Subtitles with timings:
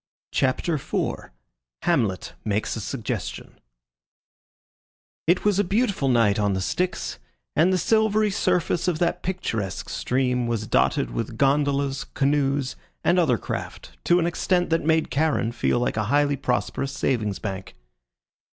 [0.31, 1.29] CHAPTER IV:
[1.83, 3.59] HAMLET MAKES A SUGGESTION
[5.27, 7.19] It was a beautiful night on the Styx,
[7.55, 13.37] and the silvery surface of that picturesque stream was dotted with gondolas, canoes, and other
[13.37, 17.75] craft to an extent that made Charon feel like a highly prosperous savings bank.